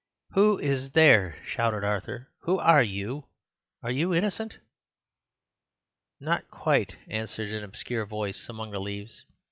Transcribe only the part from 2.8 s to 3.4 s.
you?